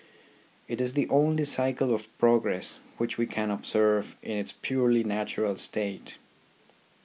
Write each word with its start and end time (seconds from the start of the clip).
It 0.67 0.81
is 0.81 0.93
the 0.93 1.07
only 1.09 1.43
cycle 1.43 1.93
of 1.93 2.07
progress 2.17 2.79
which 2.97 3.19
we 3.19 3.27
can 3.27 3.51
observe 3.51 4.15
in 4.23 4.31
its 4.35 4.51
purely 4.51 5.03
natural 5.03 5.57
state. 5.57 6.17